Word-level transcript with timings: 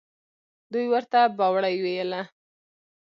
دوى 0.71 0.87
ورته 0.93 1.19
بوړۍ 1.37 1.75
ويله. 1.83 2.21